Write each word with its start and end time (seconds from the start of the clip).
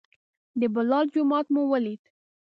د 0.59 0.61
بلال 0.73 1.05
جومات 1.13 1.45
مو 1.53 1.61
ولید. 1.71 2.01